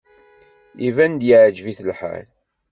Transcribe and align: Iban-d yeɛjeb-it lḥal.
Iban-d 0.87 1.21
yeɛjeb-it 1.27 1.79
lḥal. 1.89 2.25